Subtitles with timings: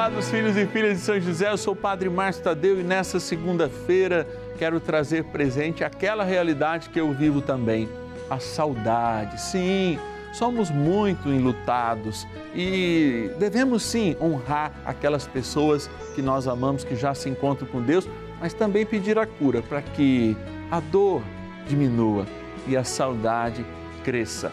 [0.00, 3.20] amados filhos e filhas de São José, eu sou o Padre Márcio Tadeu e nessa
[3.20, 4.26] segunda-feira
[4.58, 7.86] quero trazer presente aquela realidade que eu vivo também,
[8.30, 9.38] a saudade.
[9.38, 9.98] Sim,
[10.32, 17.28] somos muito enlutados e devemos sim honrar aquelas pessoas que nós amamos, que já se
[17.28, 18.08] encontram com Deus,
[18.40, 20.34] mas também pedir a cura para que
[20.70, 21.20] a dor
[21.68, 22.24] diminua
[22.66, 23.66] e a saudade
[24.02, 24.50] cresça.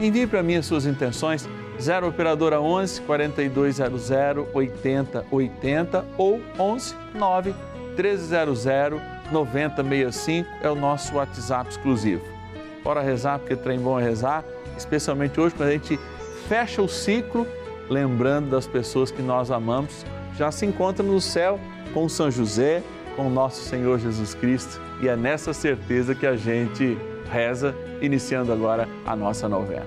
[0.00, 1.48] Envie para mim as suas intenções
[1.80, 4.10] 0 operadora 11 4200
[4.52, 7.54] 8080 ou 11 9
[7.96, 8.64] 1300
[9.30, 12.22] 9065 é o nosso WhatsApp exclusivo.
[12.82, 14.44] Bora rezar porque trem bom é rezar,
[14.76, 15.98] especialmente hoje quando a gente
[16.48, 17.46] fecha o ciclo
[17.88, 20.04] lembrando das pessoas que nós amamos,
[20.36, 21.58] já se encontram no céu
[21.92, 22.82] com São José,
[23.16, 26.96] com nosso Senhor Jesus Cristo e é nessa certeza que a gente
[27.30, 29.86] reza, iniciando agora a nossa novena.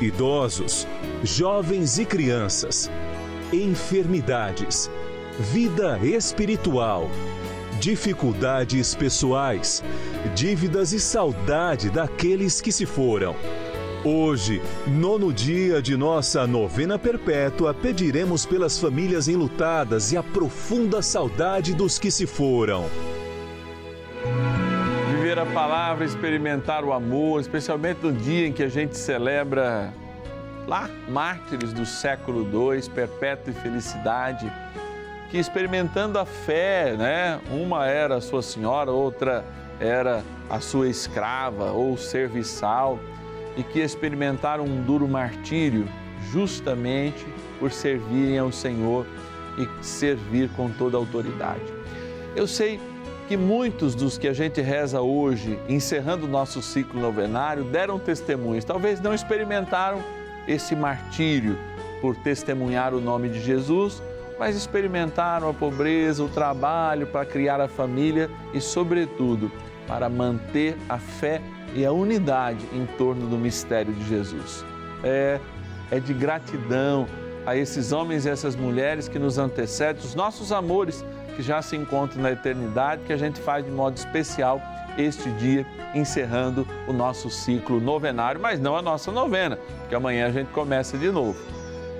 [0.00, 0.86] idosos,
[1.22, 2.90] jovens e crianças,
[3.52, 4.90] enfermidades,
[5.38, 7.10] vida espiritual,
[7.78, 9.82] dificuldades pessoais,
[10.34, 13.36] dívidas e saudade daqueles que se foram.
[14.02, 21.74] Hoje, nono dia de nossa novena perpétua, pediremos pelas famílias enlutadas e a profunda saudade
[21.74, 22.86] dos que se foram.
[25.40, 29.90] A palavra, experimentar o amor, especialmente no dia em que a gente celebra
[30.66, 34.52] lá mártires do século II, perpétua e felicidade,
[35.30, 37.40] que experimentando a fé, né?
[37.50, 39.42] Uma era a sua senhora, outra
[39.80, 42.98] era a sua escrava ou serviçal,
[43.56, 45.88] e que experimentaram um duro martírio
[46.30, 47.26] justamente
[47.58, 49.06] por servirem ao Senhor
[49.56, 51.64] e servir com toda a autoridade.
[52.36, 52.78] Eu sei
[53.30, 58.64] que muitos dos que a gente reza hoje, encerrando o nosso ciclo novenário, deram testemunhos.
[58.64, 60.02] Talvez não experimentaram
[60.48, 61.56] esse martírio
[62.00, 64.02] por testemunhar o nome de Jesus,
[64.36, 69.48] mas experimentaram a pobreza, o trabalho para criar a família e, sobretudo,
[69.86, 71.40] para manter a fé
[71.72, 74.64] e a unidade em torno do mistério de Jesus.
[75.04, 75.38] É,
[75.92, 77.06] é de gratidão
[77.46, 81.76] a esses homens e essas mulheres que nos antecedem, os nossos amores que já se
[81.76, 84.60] encontram na eternidade, que a gente faz de modo especial
[84.98, 90.30] este dia, encerrando o nosso ciclo novenário, mas não a nossa novena, porque amanhã a
[90.30, 91.38] gente começa de novo.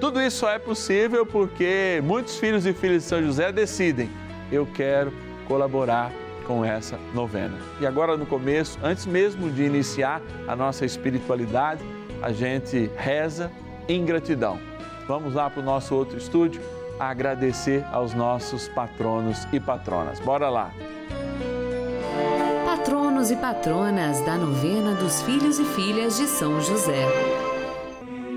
[0.00, 4.10] Tudo isso só é possível porque muitos filhos e filhas de São José decidem,
[4.50, 5.12] eu quero
[5.47, 6.10] colaborar
[6.47, 7.56] com essa novena.
[7.80, 11.84] E agora no começo, antes mesmo de iniciar a nossa espiritualidade,
[12.22, 13.50] a gente reza
[13.88, 14.58] em gratidão.
[15.06, 16.60] Vamos lá para o nosso outro estúdio
[17.00, 20.20] agradecer aos nossos patronos e patronas.
[20.20, 20.70] Bora lá.
[22.66, 27.06] Patronos e patronas da novena dos filhos e filhas de São José.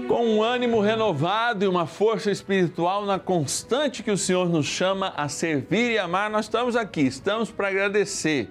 [0.08, 5.14] Com um ânimo renovado e uma força espiritual na constante que o Senhor nos chama
[5.16, 8.50] a servir e amar, nós estamos aqui, estamos para agradecer.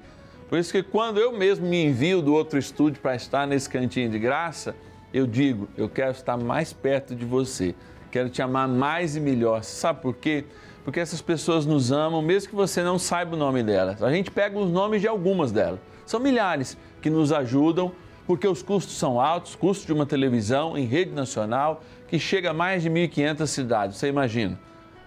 [0.49, 4.11] Por isso que quando eu mesmo me envio do outro estúdio para estar nesse cantinho
[4.11, 4.75] de graça,
[5.13, 7.75] eu digo, eu quero estar mais perto de você,
[8.13, 9.65] quero te amar mais e melhor.
[9.65, 10.45] Sabe por quê?
[10.85, 14.03] Porque essas pessoas nos amam, mesmo que você não saiba o nome delas.
[14.03, 15.81] A gente pega os nomes de algumas delas.
[16.05, 17.91] São milhares que nos ajudam
[18.27, 22.53] porque os custos são altos, custo de uma televisão em rede nacional que chega a
[22.53, 24.59] mais de 1.500 cidades, você imagina,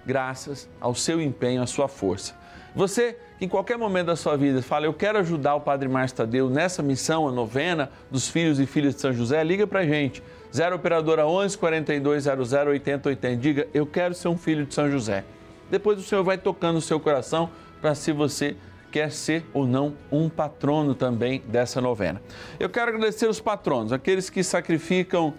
[0.06, 2.34] graças ao seu empenho, à sua força.
[2.76, 6.18] Você que em qualquer momento da sua vida fala, eu quero ajudar o Padre Márcio
[6.18, 10.24] Tadeu nessa missão, a novena dos filhos e filhas de São José, liga pra gente.
[10.56, 13.36] 0 Operadora 11 4200 8080.
[13.36, 15.26] Diga, eu quero ser um filho de São José.
[15.70, 17.50] Depois o Senhor vai tocando o seu coração
[17.82, 18.56] para se você
[18.90, 22.22] quer ser ou não um patrono também dessa novena.
[22.58, 25.34] Eu quero agradecer os patronos, aqueles que sacrificam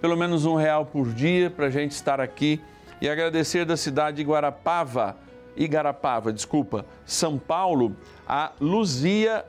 [0.00, 2.58] pelo menos um real por dia para a gente estar aqui
[2.98, 5.18] e agradecer da cidade de Guarapava,
[5.54, 7.94] Igarapava, desculpa, São Paulo,
[8.26, 9.44] a Luzia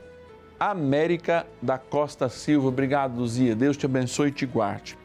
[0.71, 2.67] América da Costa Silva.
[2.67, 3.55] Obrigado, Luzia.
[3.55, 4.97] Deus te abençoe e te guarde.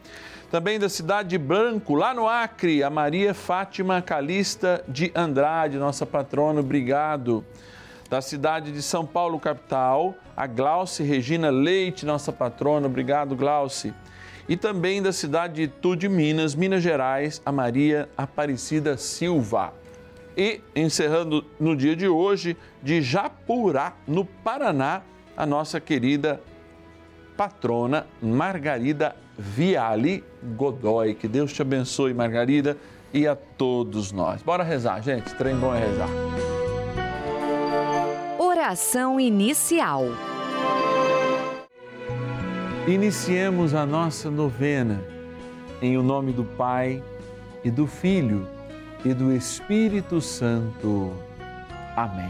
[0.51, 6.07] Também da cidade de Branco, lá no Acre, a Maria Fátima Calista de Andrade, nossa
[6.07, 7.45] patrona, obrigado.
[8.09, 13.93] Da cidade de São Paulo, capital, a Glauce Regina Leite, nossa patrona, obrigado, Glauce.
[14.47, 19.71] E também da cidade de Itu de Minas, Minas Gerais, a Maria Aparecida Silva.
[20.35, 25.03] E encerrando no dia de hoje, de Japurá, no Paraná,
[25.39, 26.41] a nossa querida
[27.37, 30.21] patrona Margarida Viali
[30.57, 31.13] Godoy.
[31.13, 32.75] Que Deus te abençoe, Margarida,
[33.13, 34.43] e a todos nós.
[34.43, 35.33] Bora rezar, gente.
[35.35, 36.09] Trem bom é rezar.
[38.37, 40.03] Oração inicial.
[42.85, 45.01] Iniciemos a nossa novena
[45.81, 47.01] em o nome do Pai
[47.63, 48.45] e do Filho
[49.05, 51.13] e do Espírito Santo.
[51.95, 52.29] Amém.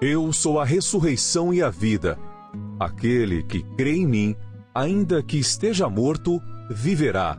[0.00, 2.18] Eu sou a ressurreição e a vida.
[2.78, 4.36] Aquele que crê em mim,
[4.74, 6.38] ainda que esteja morto,
[6.70, 7.38] viverá.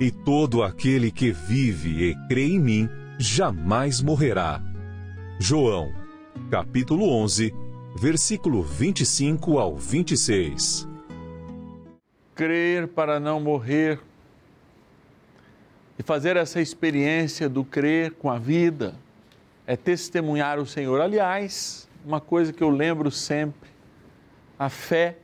[0.00, 4.60] E todo aquele que vive e crê em mim, jamais morrerá.
[5.38, 5.92] João,
[6.50, 7.54] capítulo 11,
[7.94, 10.88] versículo 25 ao 26.
[12.34, 14.00] Crer para não morrer
[15.96, 18.96] e fazer essa experiência do crer com a vida
[19.66, 21.00] é testemunhar o Senhor.
[21.00, 23.70] Aliás, uma coisa que eu lembro sempre,
[24.58, 25.16] a fé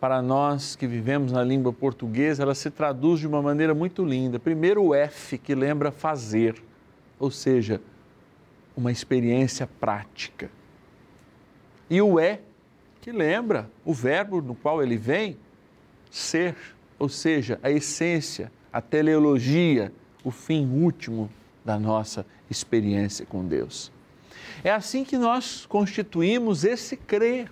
[0.00, 4.38] para nós que vivemos na língua portuguesa, ela se traduz de uma maneira muito linda.
[4.38, 6.62] Primeiro o F, que lembra fazer,
[7.18, 7.80] ou seja,
[8.76, 10.50] uma experiência prática.
[11.88, 12.38] E o E,
[13.00, 15.36] que lembra o verbo no qual ele vem,
[16.10, 16.56] ser,
[16.98, 21.30] ou seja, a essência, a teleologia, o fim último
[21.64, 23.90] da nossa experiência com Deus.
[24.62, 27.50] É assim que nós constituímos esse crer.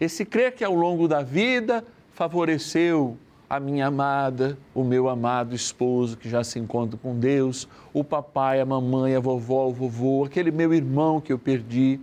[0.00, 6.16] Esse crer que ao longo da vida favoreceu a minha amada, o meu amado esposo
[6.16, 10.50] que já se encontra com Deus, o papai, a mamãe, a vovó, o vovô, aquele
[10.50, 12.00] meu irmão que eu perdi,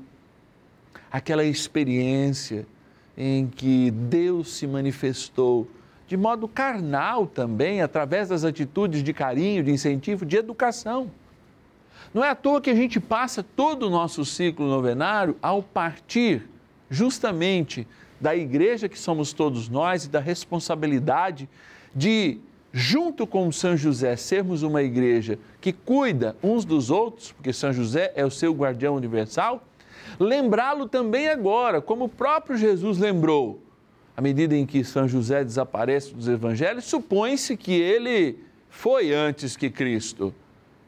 [1.12, 2.66] aquela experiência
[3.18, 5.68] em que Deus se manifestou
[6.08, 11.10] de modo carnal também, através das atitudes de carinho, de incentivo, de educação.
[12.14, 16.48] Não é à toa que a gente passa todo o nosso ciclo novenário ao partir
[16.90, 17.88] justamente
[18.20, 21.50] da igreja que somos todos nós e da responsabilidade
[21.94, 22.40] de,
[22.72, 28.14] junto com São José, sermos uma igreja que cuida uns dos outros, porque São José
[28.16, 29.68] é o seu guardião universal,
[30.20, 33.62] lembrá-lo também agora, como o próprio Jesus lembrou.
[34.16, 39.70] À medida em que São José desaparece dos evangelhos, supõe-se que ele foi antes que
[39.70, 40.34] Cristo.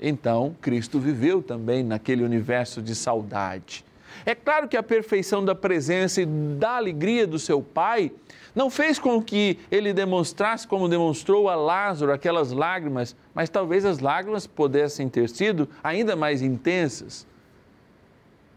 [0.02, 3.86] Então, Cristo viveu também naquele universo de saudade.
[4.26, 8.12] É claro que a perfeição da presença e da alegria do seu Pai
[8.56, 14.00] não fez com que ele demonstrasse, como demonstrou a Lázaro, aquelas lágrimas, mas talvez as
[14.00, 17.28] lágrimas pudessem ter sido ainda mais intensas.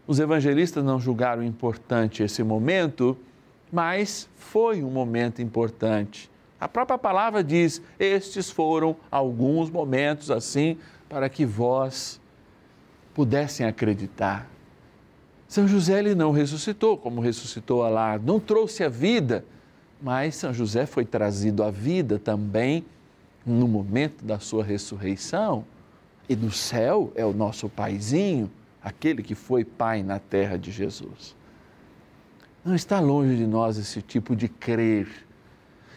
[0.07, 3.17] Os evangelistas não julgaram importante esse momento,
[3.71, 6.31] mas foi um momento importante.
[6.59, 10.77] A própria palavra diz: Estes foram alguns momentos assim
[11.09, 12.21] para que vós
[13.13, 14.47] pudessem acreditar.
[15.47, 19.43] São José ele não ressuscitou como ressuscitou Alá, não trouxe a vida,
[19.99, 22.85] mas São José foi trazido à vida também
[23.43, 25.65] no momento da sua ressurreição.
[26.29, 28.51] E do céu é o nosso paizinho,
[28.83, 31.35] aquele que foi pai na terra de Jesus.
[32.63, 35.07] Não está longe de nós esse tipo de crer.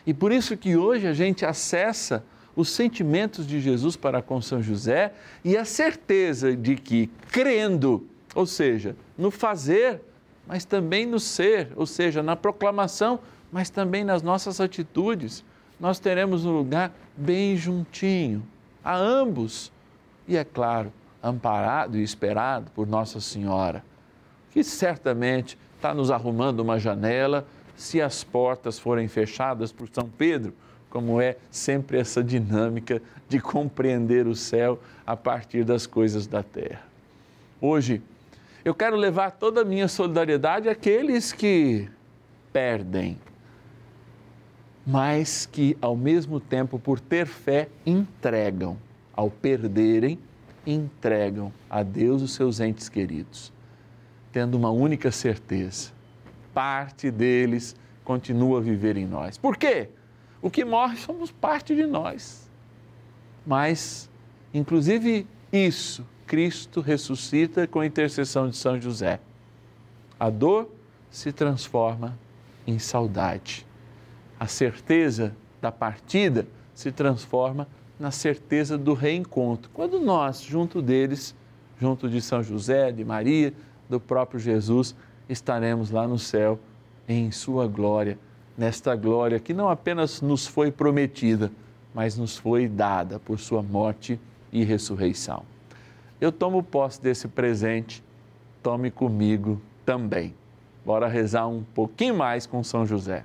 [0.07, 4.63] E por isso que hoje a gente acessa os sentimentos de Jesus para com São
[4.63, 5.13] José
[5.45, 10.01] e a certeza de que, crendo, ou seja, no fazer,
[10.47, 15.45] mas também no ser, ou seja, na proclamação, mas também nas nossas atitudes,
[15.79, 18.43] nós teremos um lugar bem juntinho
[18.85, 19.73] a ambos.
[20.29, 20.93] E é claro,
[21.23, 23.85] amparado e esperado por Nossa Senhora,
[24.51, 30.55] que certamente está nos arrumando uma janela se as portas forem fechadas por São Pedro
[30.93, 36.83] como é sempre essa dinâmica de compreender o céu a partir das coisas da terra.
[37.59, 38.03] Hoje,
[38.63, 41.89] eu quero levar toda a minha solidariedade àqueles que
[42.53, 43.19] perdem,
[44.87, 48.77] mas que, ao mesmo tempo, por ter fé, entregam.
[49.15, 50.19] Ao perderem,
[50.67, 53.51] entregam a Deus os seus entes queridos,
[54.31, 55.91] tendo uma única certeza:
[56.53, 59.39] parte deles continua a viver em nós.
[59.39, 59.89] Por quê?
[60.43, 62.51] O que morre somos parte de nós.
[63.47, 64.11] Mas,
[64.53, 69.21] inclusive isso, Cristo ressuscita com a intercessão de São José.
[70.19, 70.69] A dor
[71.11, 72.19] se transforma
[72.67, 73.65] em saudade.
[74.39, 77.69] A certeza da partida se transforma
[77.99, 79.71] na certeza do reencontro.
[79.73, 81.35] Quando nós, junto deles,
[81.79, 83.55] junto de São José, de Maria,
[83.89, 84.97] do próprio Jesus,
[85.29, 86.59] estaremos lá no céu
[87.09, 88.19] em Sua glória
[88.57, 91.51] nesta glória que não apenas nos foi prometida,
[91.95, 94.19] mas nos foi dada por Sua morte
[94.53, 95.43] e ressurreição.
[96.21, 98.03] Eu tomo posse desse presente,
[98.63, 100.35] tome comigo também.
[100.85, 103.25] Bora rezar um pouquinho mais com São José.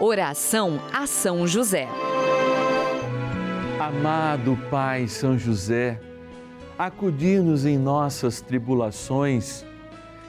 [0.00, 1.88] Oração a São José.
[3.80, 6.00] Amado Pai São José,
[6.78, 9.64] acudir-nos em nossas tribulações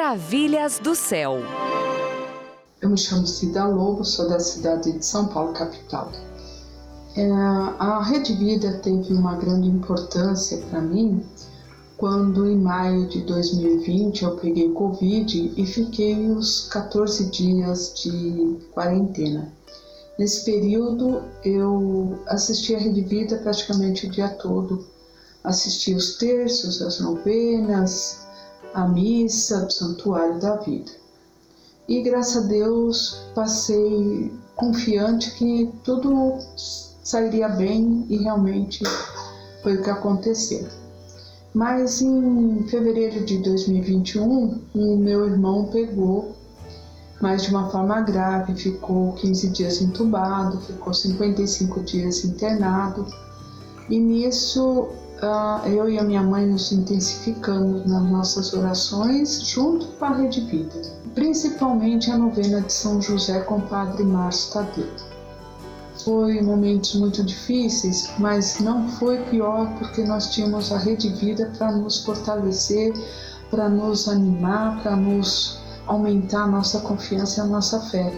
[0.00, 1.40] Maravilhas do céu.
[2.80, 6.10] Eu me chamo Cida Lobo, sou da cidade de São Paulo, capital.
[7.14, 7.30] É,
[7.78, 11.22] a Rede Vida teve uma grande importância para mim
[11.98, 19.52] quando, em maio de 2020, eu peguei Covid e fiquei os 14 dias de quarentena.
[20.18, 24.82] Nesse período, eu assisti a Rede Vida praticamente o dia todo.
[25.44, 28.19] Assisti os terços, as novenas,
[28.74, 30.92] a missa do Santuário da Vida.
[31.88, 36.38] E graças a Deus passei confiante que tudo
[37.02, 38.84] sairia bem e realmente
[39.62, 40.68] foi o que aconteceu.
[41.52, 46.36] Mas em fevereiro de 2021, o meu irmão pegou,
[47.20, 53.04] mas de uma forma grave, ficou 15 dias entubado, ficou 55 dias internado.
[53.88, 54.88] E nisso
[55.66, 60.74] eu e a minha mãe nos intensificamos nas nossas orações junto com a Rede Vida,
[61.14, 64.88] principalmente a novena de São José com o Padre Márcio Tadeu.
[66.02, 71.70] Foi momentos muito difíceis, mas não foi pior porque nós tínhamos a Rede Vida para
[71.72, 72.94] nos fortalecer,
[73.50, 78.10] para nos animar, para nos aumentar a nossa confiança e a nossa fé.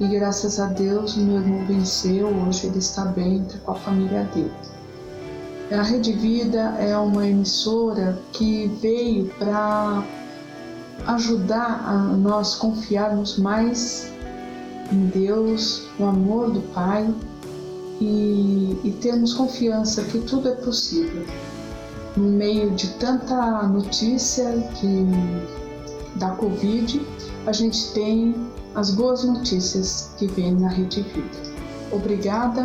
[0.00, 4.24] E graças a Deus, meu irmão venceu, hoje ele está bem, está com a família
[4.34, 4.73] dele.
[5.70, 10.04] A Rede Vida é uma emissora que veio para
[11.06, 14.12] ajudar a nós confiarmos mais
[14.92, 17.12] em Deus, no amor do Pai
[18.00, 21.24] e, e termos confiança que tudo é possível.
[22.16, 25.06] No meio de tanta notícia que,
[26.16, 27.00] da Covid,
[27.46, 28.34] a gente tem
[28.74, 31.54] as boas notícias que vem na Rede Vida.
[31.90, 32.64] Obrigada.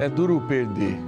[0.00, 0.98] É duro perder.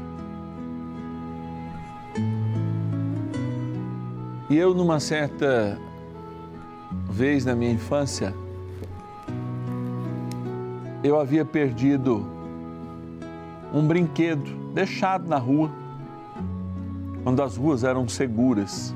[4.50, 5.78] E eu, numa certa
[7.08, 8.34] vez na minha infância,
[11.02, 12.26] eu havia perdido
[13.72, 15.70] um brinquedo deixado na rua,
[17.24, 18.94] quando as ruas eram seguras.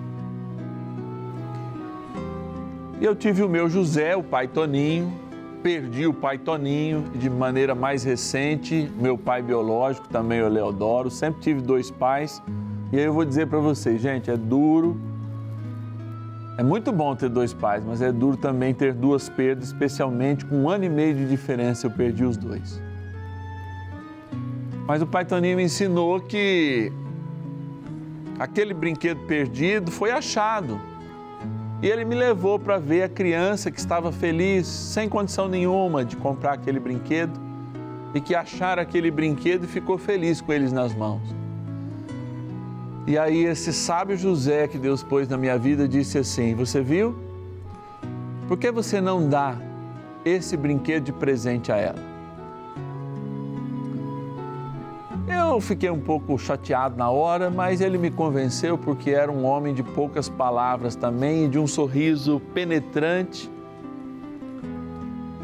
[3.01, 5.11] E eu tive o meu José, o pai Toninho,
[5.67, 11.11] perdi o pai Toninho e de maneira mais recente, meu pai biológico, também o Leodoro,
[11.11, 12.41] sempre tive dois pais.
[12.93, 14.97] E aí eu vou dizer para vocês, gente, é duro.
[16.57, 20.55] É muito bom ter dois pais, mas é duro também ter duas perdas, especialmente com
[20.55, 22.81] um ano e meio de diferença eu perdi os dois.
[24.87, 26.93] Mas o pai Toninho me ensinou que
[28.39, 30.81] aquele brinquedo perdido foi achado
[31.83, 36.17] e ele me levou para ver a criança que estava feliz, sem condição nenhuma de
[36.17, 37.39] comprar aquele brinquedo,
[38.15, 41.35] e que achara aquele brinquedo e ficou feliz com eles nas mãos.
[43.07, 47.15] E aí esse sábio José que Deus pôs na minha vida disse assim: "Você viu?
[48.49, 49.57] Por que você não dá
[50.25, 52.16] esse brinquedo de presente a ela?"
[55.57, 59.73] Eu fiquei um pouco chateado na hora, mas ele me convenceu porque era um homem
[59.73, 63.51] de poucas palavras também e de um sorriso penetrante.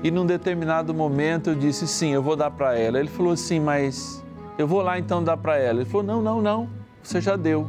[0.04, 3.00] E num determinado momento eu disse: Sim, eu vou dar para ela.
[3.00, 4.22] Ele falou assim: Mas
[4.58, 5.80] eu vou lá então dar para ela.
[5.80, 6.68] Ele falou: Não, não, não,
[7.02, 7.66] você já deu.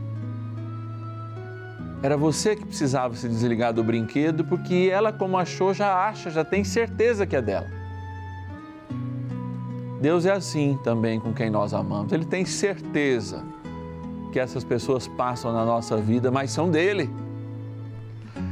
[2.02, 6.44] Era você que precisava se desligar do brinquedo, porque ela, como achou, já acha, já
[6.44, 7.83] tem certeza que é dela.
[10.04, 12.12] Deus é assim também com quem nós amamos.
[12.12, 13.42] Ele tem certeza
[14.34, 17.10] que essas pessoas passam na nossa vida, mas são dele.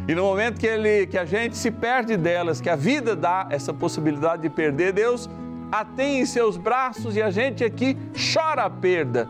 [0.08, 3.48] E no momento que, ele, que a gente se perde delas, que a vida dá
[3.50, 5.30] essa possibilidade de perder, Deus
[5.70, 7.98] a tem em seus braços e a gente aqui
[8.34, 9.28] chora a perda,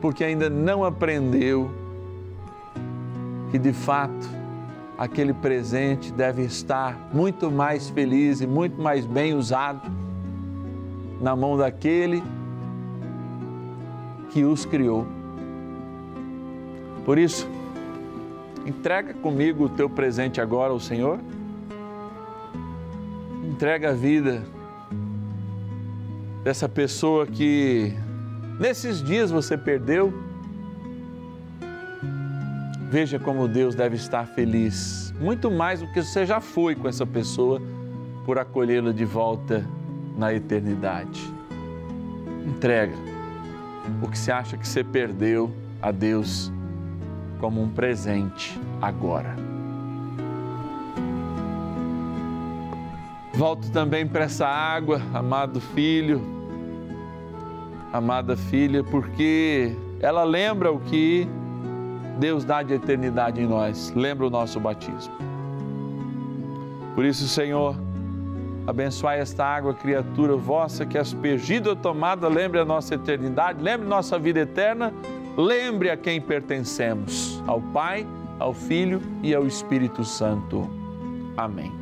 [0.00, 1.70] porque ainda não aprendeu
[3.52, 4.28] que de fato
[4.98, 9.97] aquele presente deve estar muito mais feliz e muito mais bem usado
[11.20, 12.22] na mão daquele
[14.30, 15.06] que os criou.
[17.04, 17.48] Por isso,
[18.66, 21.18] entrega comigo o teu presente agora ao Senhor.
[23.50, 24.42] Entrega a vida
[26.44, 27.92] dessa pessoa que
[28.60, 30.12] nesses dias você perdeu.
[32.90, 37.04] Veja como Deus deve estar feliz, muito mais do que você já foi com essa
[37.04, 37.60] pessoa,
[38.24, 39.66] por acolhê-la de volta
[40.18, 41.32] na eternidade.
[42.44, 42.96] Entrega
[44.02, 45.50] o que você acha que você perdeu
[45.80, 46.52] a Deus
[47.40, 49.36] como um presente agora.
[53.32, 56.20] Volto também para essa água, amado filho,
[57.92, 61.28] amada filha, porque ela lembra o que
[62.18, 65.14] Deus dá de eternidade em nós, lembra o nosso batismo.
[66.96, 67.76] Por isso, Senhor,
[68.68, 74.18] abençoai esta água, criatura vossa, que aspergida ou tomada lembre a nossa eternidade, lembre nossa
[74.18, 74.92] vida eterna,
[75.38, 78.06] lembre a quem pertencemos, ao Pai,
[78.38, 80.68] ao Filho e ao Espírito Santo.
[81.34, 81.72] Amém.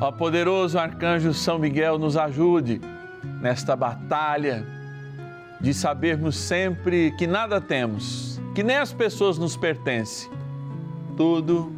[0.00, 2.80] Ó poderoso arcanjo São Miguel, nos ajude
[3.40, 4.66] nesta batalha
[5.60, 10.28] de sabermos sempre que nada temos, que nem as pessoas nos pertencem.
[11.16, 11.77] Tudo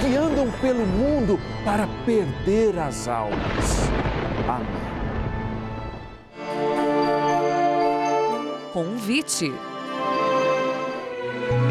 [0.00, 3.88] que andam pelo mundo para perder as almas.
[4.48, 4.86] Amém.
[8.72, 9.52] Convite.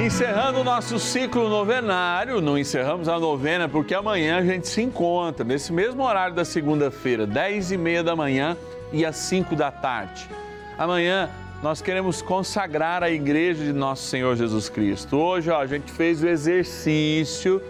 [0.03, 5.45] Encerrando o nosso ciclo novenário, não encerramos a novena porque amanhã a gente se encontra
[5.45, 8.57] nesse mesmo horário da segunda-feira, 10 e meia da manhã
[8.91, 10.29] e às 5 da tarde.
[10.77, 11.29] Amanhã
[11.63, 15.17] nós queremos consagrar a igreja de nosso Senhor Jesus Cristo.
[15.17, 17.61] Hoje ó, a gente fez o exercício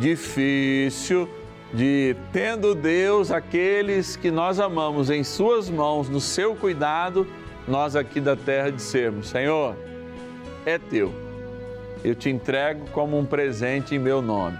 [0.00, 1.28] difícil
[1.72, 7.26] de tendo Deus aqueles que nós amamos em Suas mãos, no seu cuidado,
[7.68, 9.76] nós aqui da terra de sermos, Senhor,
[10.64, 11.12] é teu.
[12.02, 14.58] Eu te entrego como um presente em meu nome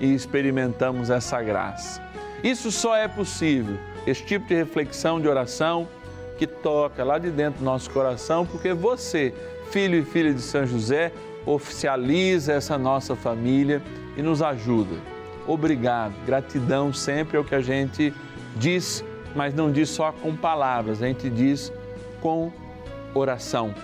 [0.00, 2.00] e experimentamos essa graça.
[2.42, 5.88] Isso só é possível, esse tipo de reflexão, de oração
[6.38, 9.34] que toca lá de dentro do nosso coração, porque você,
[9.72, 11.12] filho e filha de São José,
[11.46, 13.82] oficializa essa nossa família
[14.16, 14.96] e nos ajuda.
[15.46, 18.12] Obrigado, gratidão sempre é o que a gente
[18.56, 21.72] diz, mas não diz só com palavras, a gente diz
[22.20, 22.52] com
[23.14, 23.74] oração,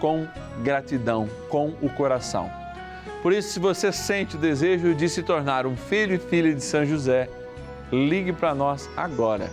[0.00, 0.26] com
[0.62, 2.50] gratidão, com o coração.
[3.22, 6.62] Por isso, se você sente o desejo de se tornar um filho e filha de
[6.62, 7.28] São José,
[7.90, 9.50] ligue para nós agora.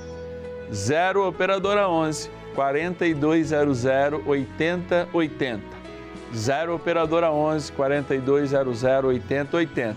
[0.71, 3.85] 0 Operadora 11 4200
[4.25, 5.74] 8080.
[6.33, 9.95] 0 Operadora 11 4200 8080.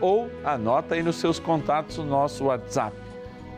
[0.00, 2.96] Ou anota aí nos seus contatos o nosso WhatsApp.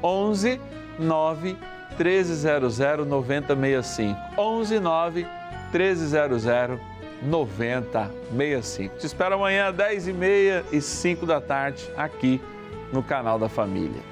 [0.02, 0.60] 11
[0.98, 1.56] 9
[1.98, 4.18] 1300 9065.
[4.36, 5.26] 11 9
[5.72, 6.80] 1300
[7.22, 8.96] 9065.
[8.98, 12.40] Te espero amanhã, 10 e meia e 5 da tarde, aqui
[12.92, 14.02] no canal da Família.